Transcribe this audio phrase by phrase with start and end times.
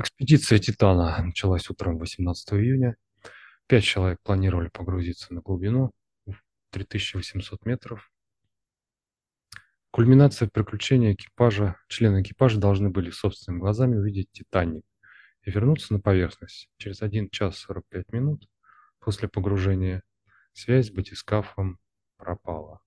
[0.00, 2.96] Экспедиция «Титана» началась утром 18 июня.
[3.66, 5.90] Пять человек планировали погрузиться на глубину
[6.24, 8.10] в 3800 метров.
[9.90, 11.76] Кульминация приключения экипажа.
[11.88, 14.86] Члены экипажа должны были собственными глазами увидеть «Титаник»
[15.42, 16.70] и вернуться на поверхность.
[16.78, 18.48] Через 1 час 45 минут
[19.00, 20.02] после погружения
[20.54, 21.78] связь с батискафом
[22.16, 22.80] пропала.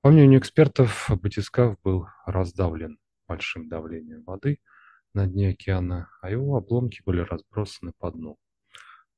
[0.00, 4.58] По мнению экспертов, батискаф был раздавлен большим давлением воды–
[5.14, 8.36] на дне океана, а его обломки были разбросаны по дну.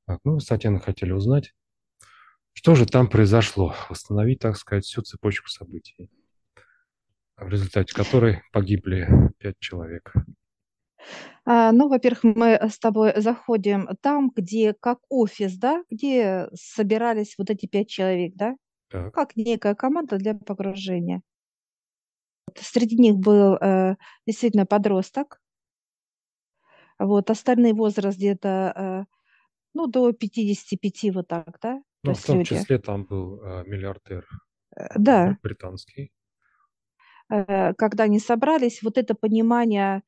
[0.07, 1.53] Так, мы с Татьяной хотели узнать,
[2.53, 6.11] что же там произошло, восстановить, так сказать, всю цепочку событий,
[7.37, 9.09] в результате которой погибли
[9.39, 10.13] пять человек.
[11.45, 17.51] А, ну, во-первых, мы с тобой заходим там, где как офис, да, где собирались вот
[17.51, 18.55] эти пять человек, да,
[18.91, 19.15] так.
[19.15, 21.23] как некая команда для погружения.
[22.57, 25.40] Среди них был э, действительно подросток,
[27.01, 29.05] вот, остальной возраст где-то, э,
[29.75, 31.83] ну, до 55 вот так, да?
[32.03, 32.55] Ну, в том люди.
[32.55, 34.27] числе там был э, миллиардер
[34.77, 35.39] э, да.
[35.43, 36.13] британский.
[37.29, 40.03] Когда они собрались, вот это понимание,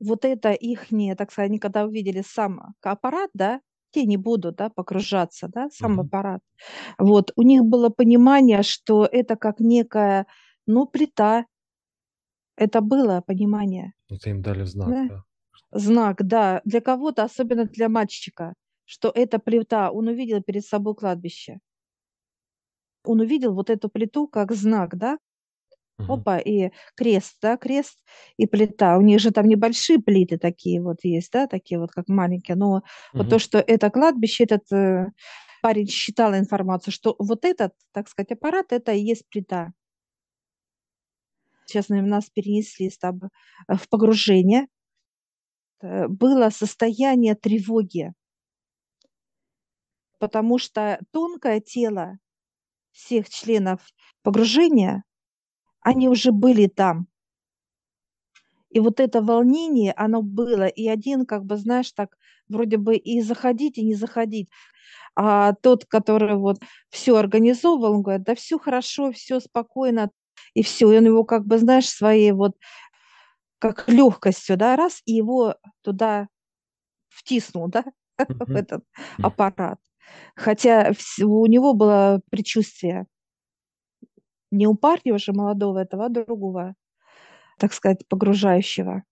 [0.00, 3.60] вот это их, так сказать, они когда увидели сам аппарат, да,
[3.92, 6.02] те не будут, да, погружаться, да, сам угу.
[6.02, 6.42] аппарат.
[6.98, 10.26] Вот, у них было понимание, что это как некая,
[10.66, 11.46] ну, плита.
[12.56, 13.92] Это было понимание.
[14.08, 15.06] Это им дали знак, да?
[15.08, 15.24] да?
[15.72, 18.54] Знак, да, для кого-то, особенно для мальчика,
[18.84, 21.58] что это плита, он увидел перед собой кладбище.
[23.04, 25.18] Он увидел вот эту плиту как знак, да?
[25.98, 26.12] Угу.
[26.12, 27.98] Опа, и крест, да, крест
[28.36, 28.98] и плита.
[28.98, 32.56] У них же там небольшие плиты такие вот есть, да, такие вот как маленькие.
[32.56, 32.82] Но угу.
[33.14, 35.06] вот то, что это кладбище, этот э,
[35.62, 39.72] парень считал информацию, что вот этот, так сказать, аппарат, это и есть плита.
[41.66, 43.30] Сейчас нас перенесли с тобой
[43.68, 44.66] в погружение,
[45.82, 48.12] было состояние тревоги,
[50.18, 52.18] потому что тонкое тело
[52.92, 53.80] всех членов
[54.22, 55.04] погружения,
[55.80, 57.06] они уже были там.
[58.70, 62.16] И вот это волнение, оно было, и один, как бы, знаешь, так
[62.48, 64.48] вроде бы и заходить, и не заходить.
[65.16, 66.58] А тот, который вот
[66.88, 70.10] все организовывал, он говорит, да все хорошо, все спокойно,
[70.54, 70.92] и все.
[70.92, 72.56] И он его, как бы, знаешь, своей вот
[73.60, 76.28] как легкостью, да, раз, и его туда
[77.08, 77.84] втиснул, да,
[78.28, 78.84] в этот
[79.22, 79.78] аппарат.
[80.34, 83.06] Хотя у него было предчувствие
[84.50, 86.74] не у парня уже молодого этого, а другого,
[87.58, 89.04] так сказать, погружающего.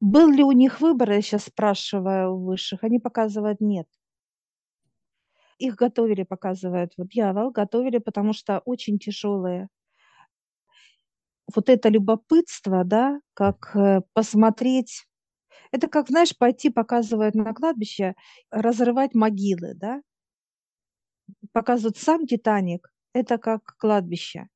[0.00, 3.88] Был ли у них выбор, я сейчас спрашиваю у высших, они показывают нет.
[5.58, 9.68] Их готовили, показывают, вот дьявол, готовили, потому что очень тяжелые
[11.52, 15.06] вот это любопытство, да, как э, посмотреть,
[15.72, 18.14] это как, знаешь, пойти показывают на кладбище,
[18.50, 20.00] разрывать могилы, да,
[21.52, 24.48] показывают сам Титаник, это как кладбище.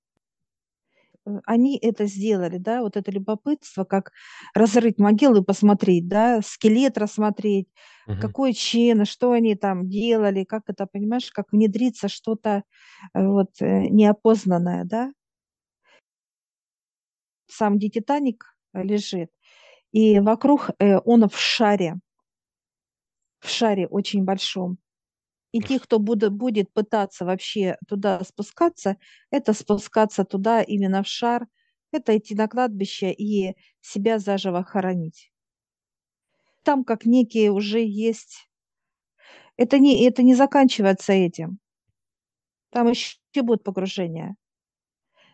[1.27, 4.13] Э, они это сделали, да, вот это любопытство, как
[4.55, 7.69] разрыть могилу и посмотреть, да, скелет рассмотреть,
[8.07, 8.19] угу.
[8.21, 12.63] какой чин, что они там делали, как это, понимаешь, как внедриться что-то
[13.15, 15.13] э, вот неопознанное, да,
[17.49, 19.31] сам где Титаник э, лежит,
[19.93, 21.97] и вокруг э, он в шаре,
[23.41, 24.79] в шаре очень большом.
[25.51, 28.97] И те, кто будет, будет пытаться вообще туда спускаться,
[29.31, 31.47] это спускаться туда именно в шар,
[31.91, 35.33] это идти на кладбище и себя заживо хоронить.
[36.65, 38.51] Там как некие уже есть...
[39.57, 41.59] Это не, это не заканчивается этим.
[42.71, 44.37] Там еще будет погружение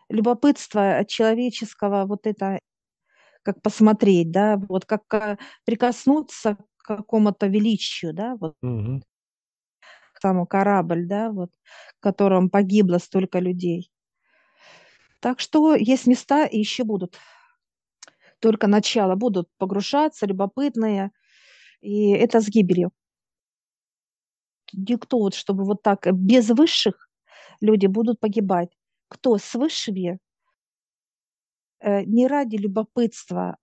[0.09, 2.59] любопытство человеческого, вот это,
[3.43, 9.01] как посмотреть, да, вот как э, прикоснуться к какому-то величию, да, вот угу.
[10.13, 11.51] к тому корабль, да, вот,
[11.97, 13.91] в котором погибло столько людей.
[15.19, 17.17] Так что есть места и еще будут.
[18.39, 21.11] Только начало будут погружаться, любопытные,
[21.81, 22.91] и это с гибелью.
[24.73, 27.09] Никто вот, чтобы вот так без высших
[27.61, 28.69] люди будут погибать
[29.07, 30.19] кто с высшими
[31.79, 33.57] э, не ради любопытства,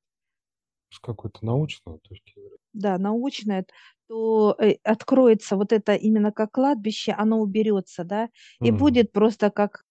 [0.93, 2.59] с какой-то научной точки зрения.
[2.73, 3.67] Да, научное,
[4.09, 8.29] то э, откроется вот это именно как кладбище, оно уберется, да,
[8.61, 8.77] и mm.
[8.77, 9.85] будет просто как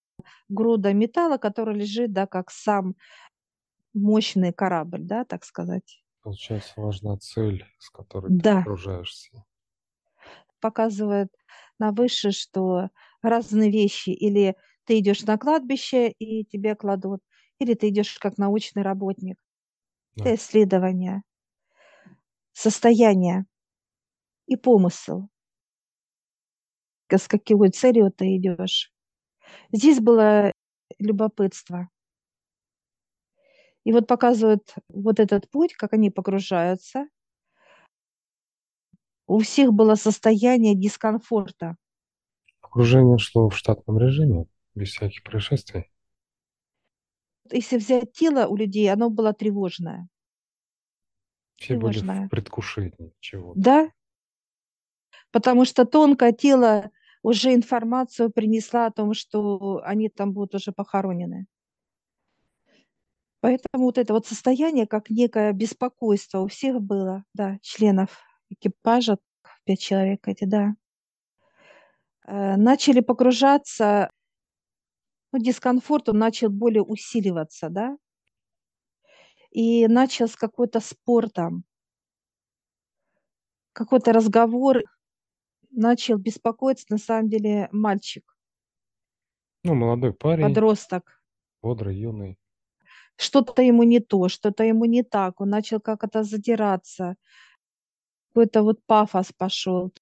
[0.48, 2.94] груда металла, который лежит, да, как сам
[3.94, 6.02] мощный корабль, да, так сказать.
[6.22, 8.56] Получается, важна цель, с которой да.
[8.56, 9.44] ты окружаешься.
[10.60, 11.34] Показывает
[11.78, 12.90] на выше, что
[13.22, 17.20] разные вещи или ты идешь на кладбище, и тебе кладут.
[17.58, 19.38] Или ты идешь как научный работник.
[20.16, 20.24] Да.
[20.24, 21.22] Это исследование.
[22.52, 23.44] состояние
[24.46, 25.28] и помысл.
[27.10, 28.90] С какой целью ты идешь.
[29.72, 30.52] Здесь было
[30.98, 31.88] любопытство.
[33.84, 37.06] И вот показывают вот этот путь, как они погружаются.
[39.26, 41.76] У всех было состояние дискомфорта.
[42.60, 45.90] Погружение шло в штатном режиме, без всяких происшествий.
[47.50, 50.08] Если взять тело у людей, оно было тревожное.
[51.56, 52.28] Все были в Тревожное.
[52.28, 53.60] предвкушении чего-то.
[53.60, 53.90] Да,
[55.30, 56.90] потому что тонкое тело
[57.22, 61.46] уже информацию принесла о том, что они там будут уже похоронены.
[63.40, 68.20] Поэтому вот это вот состояние, как некое беспокойство у всех было, да, членов
[68.50, 69.18] экипажа,
[69.64, 70.74] пять человек эти, да,
[72.24, 74.10] Э, начали погружаться,
[75.32, 77.96] ну, дискомфорт, он начал более усиливаться, да,
[79.50, 81.64] и начался какой-то спор там,
[83.72, 84.82] какой-то разговор,
[85.70, 88.36] начал беспокоиться на самом деле мальчик,
[89.64, 91.22] Ну, молодой парень, подросток.
[91.62, 92.38] бодрый, юный.
[93.16, 97.16] Что-то ему не то, что-то ему не так, он начал как-то задираться,
[98.28, 99.92] какой-то вот пафос пошел,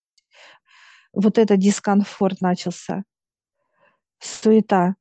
[1.12, 3.05] вот этот дискомфорт начался,
[4.19, 4.97] суета.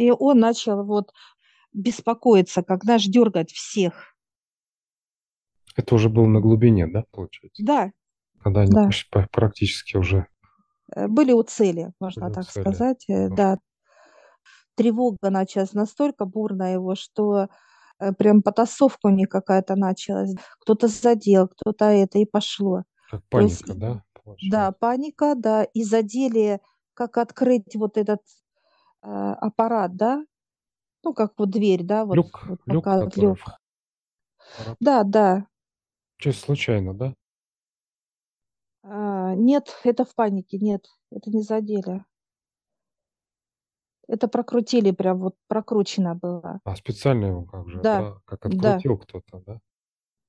[0.00, 1.12] И он начал вот
[1.74, 4.14] беспокоиться, как наш дергать всех.
[5.76, 7.62] Это уже было на глубине, да, получается?
[7.62, 7.92] Да,
[8.42, 8.88] Когда они да.
[9.30, 10.26] практически уже
[10.96, 12.62] э, были у цели, можно Были так цели.
[12.62, 13.04] сказать.
[13.08, 13.58] Ну, Да,
[14.74, 17.48] тревога началась настолько бурная его, что
[17.98, 20.34] э, прям потасовка у них какая-то началась.
[20.60, 22.84] Кто-то задел, кто-то это, и пошло.
[23.10, 24.72] как То есть, паника, да, Да, получается?
[24.80, 26.60] паника, да, и задели,
[26.94, 28.20] как открыть вот этот
[29.02, 30.24] аппарат, да,
[31.04, 33.38] ну, как вот дверь, да, вот, Люк, вот люк, пока который люк.
[33.40, 34.76] аппарат.
[34.80, 35.46] Да, да.
[36.18, 37.14] Чисто случайно, да?
[38.82, 42.04] А, нет, это в панике, нет, это не задели.
[44.08, 46.60] Это прокрутили, прям вот прокручено было.
[46.64, 49.60] А специально его как же, Да, да, как да, открутил кто-то, да?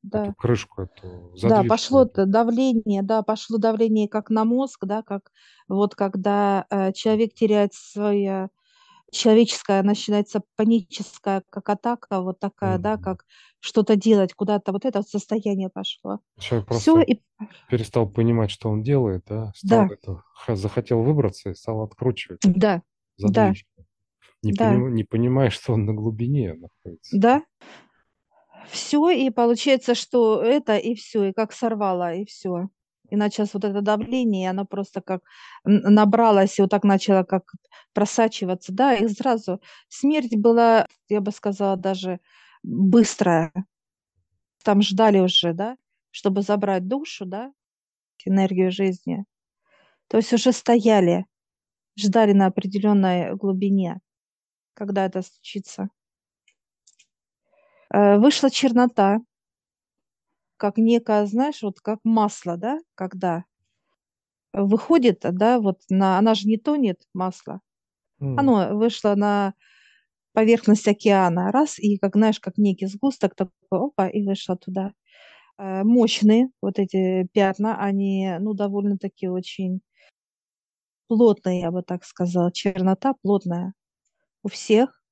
[0.03, 0.25] да.
[0.29, 1.69] Эту крышку, эту Да, задвижку.
[1.69, 2.13] пошло эту.
[2.13, 5.31] т- давление, да, пошло давление как на мозг, да, как
[5.67, 8.49] вот когда э, человек теряет свое
[9.11, 13.03] человеческое, начинается паническая, как атака, вот такая, да, Мгм.
[13.03, 13.25] как
[13.59, 16.19] что-то делать, куда-то, вот это вот состояние пошло.
[16.39, 17.21] Человек Все, просто и
[17.69, 19.51] перестал понимать, что он делает, да?
[19.55, 22.81] Стал да, это, захотел выбраться и стал откручивать да,
[23.17, 23.69] да, задвижку.
[24.43, 27.17] Не, да, поним- не понимая, что он на глубине находится.
[27.17, 27.43] да.
[28.71, 32.69] Все, и получается, что это, и все, и как сорвало, и все.
[33.11, 35.21] И началось вот это давление, оно просто как
[35.65, 37.43] набралось, и вот так начало как
[37.93, 42.21] просачиваться, да, и сразу смерть была, я бы сказала, даже
[42.63, 43.51] быстрая.
[44.63, 45.75] Там ждали уже, да,
[46.11, 47.51] чтобы забрать душу, да,
[48.25, 49.25] энергию жизни.
[50.07, 51.25] То есть уже стояли,
[51.97, 53.99] ждали на определенной глубине,
[54.73, 55.89] когда это случится.
[57.93, 59.19] Э, Вышла чернота,
[60.61, 63.45] как некое, знаешь, вот как масло, да, когда
[64.53, 67.61] выходит, да, вот на, она же не тонет, масло,
[68.21, 69.55] М, оно вышло на
[70.33, 74.93] поверхность океана, раз, и как, знаешь, как некий сгусток такой, опа, и вышло туда.
[75.59, 79.81] Э, Мощные вот эти пятна, они, ну, довольно-таки очень
[81.07, 83.73] плотные, я бы так сказала, чернота плотная
[84.43, 85.03] у всех.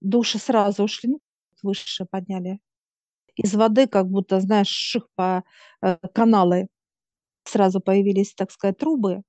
[0.00, 1.20] Души сразу ушли, ну,
[1.62, 2.60] выше подняли.
[3.36, 5.44] Из воды как будто, знаешь, ших по
[5.82, 6.68] э, каналы.
[7.44, 9.22] Сразу появились, так сказать, трубы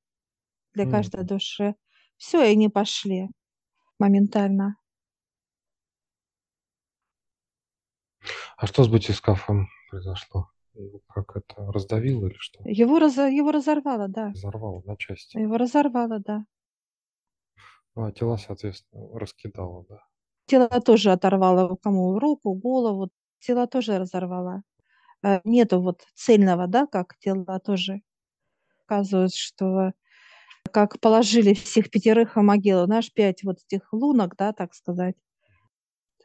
[0.73, 0.91] для м.
[0.91, 1.75] каждой души.
[2.17, 3.29] Все, и они пошли
[3.99, 4.77] моментально.
[8.57, 10.49] А что с батискафом произошло?
[10.73, 12.63] Его Как это, раздавило или что?
[12.65, 14.31] Его, разо- его разорвало, да.
[14.31, 15.37] Взорвало на части.
[15.37, 16.45] Его разорвало, да.
[17.95, 20.03] Ну, а тела, соответственно, раскидало, да.
[20.45, 23.09] Тело тоже оторвало, кому руку, голову.
[23.45, 24.63] Тело тоже разорвало.
[25.23, 28.01] Э, Нету вот цельного, да, как тело тоже.
[28.85, 29.93] Оказывается, что
[30.71, 35.15] как положили всех пятерых в могилу, знаешь, пять вот этих лунок, да, так сказать.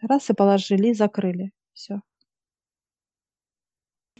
[0.03, 1.53] Раз и положили, и закрыли.
[1.73, 2.01] Все.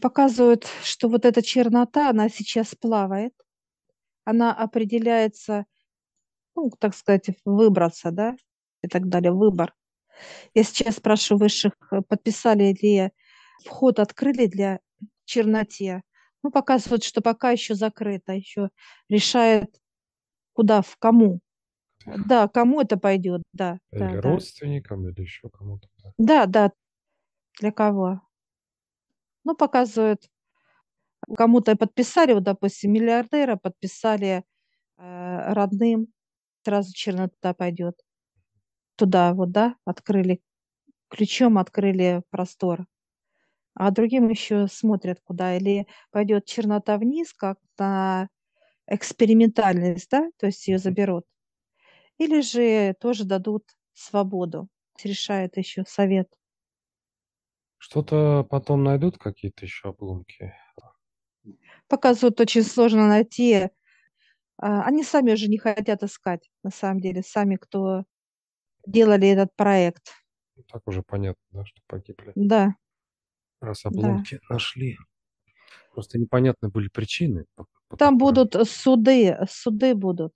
[0.01, 3.33] Показывают, что вот эта чернота, она сейчас плавает.
[4.25, 5.65] Она определяется,
[6.55, 8.35] ну, так сказать, выбраться, да,
[8.83, 9.73] и так далее, выбор.
[10.53, 13.11] Я сейчас спрашиваю высших, э, подписали ли
[13.65, 14.79] вход, открыли для
[15.25, 16.01] черноте.
[16.43, 18.69] Ну, показывают, что пока еще закрыто, еще
[19.09, 19.79] решает,
[20.53, 21.39] куда, в кому.
[22.05, 24.21] Да, кому это пойдет, да, Или да, да.
[24.21, 25.87] родственникам, или еще кому-то.
[26.03, 26.13] да.
[26.17, 26.71] Да, да,
[27.59, 28.21] для кого.
[29.43, 30.29] Ну, показывают,
[31.37, 34.43] кому-то подписали, вот, допустим, миллиардера подписали
[34.97, 36.07] э, родным,
[36.63, 38.01] сразу чернота пойдет.
[38.99, 40.41] Туда вот, да, открыли,
[41.09, 42.85] ключом открыли простор.
[43.73, 45.55] А другим еще смотрят куда.
[45.55, 48.27] Или пойдет чернота вниз, как на
[48.87, 51.25] экспериментальность, да, то есть ее заберут.
[52.17, 53.63] Или же тоже дадут
[53.93, 54.67] свободу.
[55.03, 56.29] Решает еще совет.
[57.77, 60.53] Что-то потом найдут, какие-то еще обломки?
[61.87, 63.69] Показывают, очень сложно найти.
[64.57, 68.03] А, они сами уже не хотят искать, на самом деле, сами, кто
[68.91, 70.13] делали этот проект.
[70.71, 72.31] Так уже понятно, да, что погибли.
[72.35, 72.75] Да.
[73.61, 74.55] Раз обломки да.
[74.55, 74.97] нашли.
[75.93, 77.45] Просто непонятны были причины.
[77.97, 80.33] Там будут суды, суды будут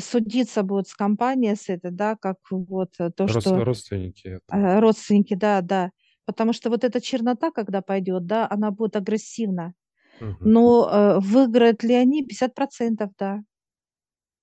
[0.00, 3.64] судиться будут с компанией с этой, да, как вот то, Род, что...
[3.64, 4.28] Родственники.
[4.28, 4.56] Это.
[4.56, 5.90] Э, родственники, да, да.
[6.24, 9.74] Потому что вот эта чернота, когда пойдет, да, она будет агрессивна.
[10.20, 10.36] Угу.
[10.40, 12.26] Но э, выиграют ли они?
[12.26, 13.40] 50%, да.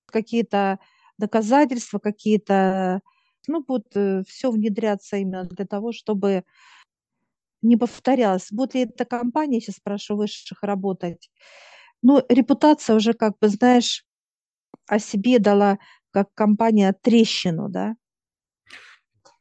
[0.06, 0.80] Какие-то
[1.22, 3.02] доказательства, какие-то...
[3.48, 6.44] Ну, будут э, все внедряться именно для того, чтобы
[7.62, 8.52] не повторялось.
[8.52, 11.32] Будет ли эта компания, сейчас спрашиваю, высших работать?
[12.02, 14.06] Ну, репутация уже, как бы, знаешь,
[14.88, 15.78] о себе дала
[16.12, 17.96] как компания трещину, да.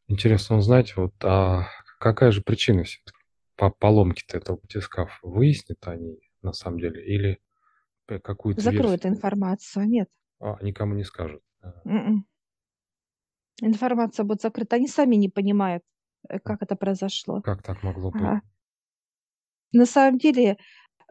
[0.08, 1.66] Интересно узнать, вот, а
[1.98, 2.84] какая же причина
[3.56, 5.12] по поломке этого батискафа?
[5.22, 7.38] Выяснят они на самом деле или
[8.06, 9.12] какую-то Закроют версию?
[9.12, 10.08] информацию, нет.
[10.40, 11.42] А, никому не скажут?
[11.62, 11.80] Mm-mm.
[11.84, 12.26] М-м.
[13.62, 14.76] Информация будет закрыта.
[14.76, 15.82] Они сами не понимают,
[16.28, 17.40] э, как это произошло.
[17.42, 18.22] Как так могло быть?
[18.22, 18.42] Ага.
[19.72, 20.56] На самом деле,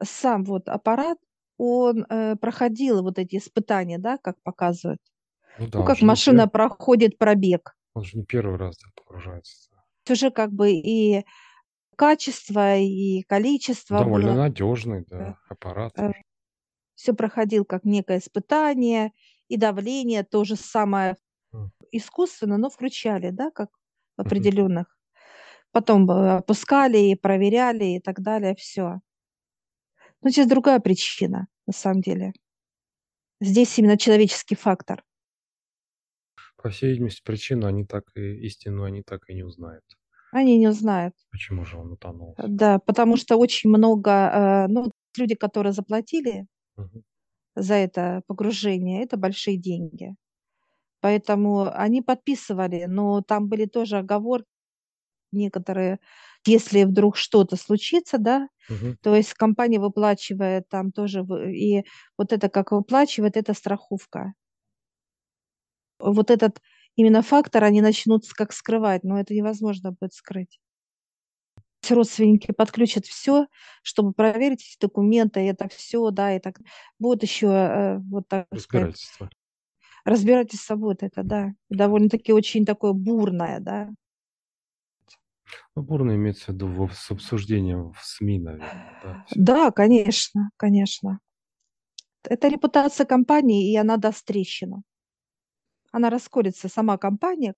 [0.04, 1.18] сам вот аппарат,
[1.58, 5.02] он э, проходил вот эти испытания, да, как показывают.
[5.58, 6.52] Ну, да, ну как машина пер...
[6.52, 7.76] проходит пробег.
[7.94, 9.70] Он же не первый раз да, погружается.
[10.10, 11.26] Уже как бы и
[11.96, 14.00] качество, и количество.
[14.00, 14.38] Довольно было.
[14.44, 15.92] надежный, да, аппарат.
[15.98, 16.14] Э,
[16.96, 19.12] Все проходил как некое испытание,
[19.50, 21.16] и давление то же самое
[21.92, 23.70] искусственно, но включали, да, как
[24.16, 24.98] определенных.
[25.72, 29.00] Потом э, опускали и проверяли и так далее, все.
[30.22, 32.34] Но здесь другая причина, на самом деле.
[33.42, 35.04] Здесь именно человеческий фактор.
[36.58, 39.86] По всей видимости, причину они так и истину они так и не узнают.
[40.32, 41.16] Они не узнают.
[41.32, 42.36] Почему же он утонул?
[42.38, 47.04] Да, потому что очень много, э, ну, люди, которые заплатили угу.
[47.56, 50.16] За это погружение, это большие деньги.
[51.02, 54.48] Поэтому они подписывали, но там были тоже оговорки
[55.32, 56.00] некоторые,
[56.46, 58.96] если вдруг что-то случится, да, угу.
[59.02, 61.84] то есть компания выплачивает там тоже, и
[62.18, 64.34] вот это как выплачивает, это страховка.
[66.00, 66.62] Вот этот
[66.96, 70.60] именно фактор они начнут как скрывать, но это невозможно будет скрыть.
[71.92, 73.48] Родственники подключат все,
[73.82, 76.60] чтобы проверить эти документы, это все, да, и так
[77.00, 79.26] будет еще э, вот так разбирательство.
[79.26, 79.34] Сказать,
[80.06, 83.90] разбирательство будет это, да, довольно-таки очень такое бурное, да.
[85.76, 89.00] Ну, бурно имеется в виду с обсуждением в СМИ, наверное.
[89.04, 91.20] Да, да, конечно, конечно.
[92.24, 94.84] Это репутация компании, и она даст трещину.
[95.92, 97.56] Она расколется, сама компания,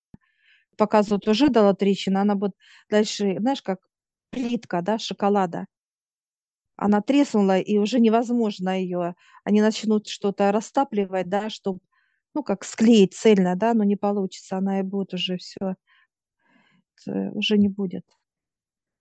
[0.78, 2.54] показывают, уже дала трещину, она будет
[2.90, 3.80] дальше, знаешь, как
[4.32, 5.66] плитка, да, шоколада.
[6.78, 9.16] Она треснула, и уже невозможно ее.
[9.44, 11.80] Они начнут что-то растапливать, да, чтобы,
[12.34, 14.58] ну, как склеить цельно, да, но не получится.
[14.58, 15.76] Она и будет уже все,
[17.34, 18.06] уже не будет.